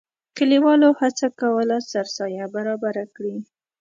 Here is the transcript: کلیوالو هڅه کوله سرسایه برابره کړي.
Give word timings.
کلیوالو 0.37 0.89
هڅه 1.01 1.27
کوله 1.39 1.77
سرسایه 1.91 2.45
برابره 2.55 3.03
کړي. 3.15 3.35